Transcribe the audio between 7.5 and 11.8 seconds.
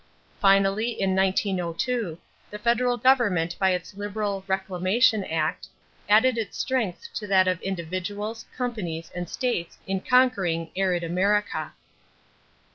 individuals, companies, and states in conquering "arid America."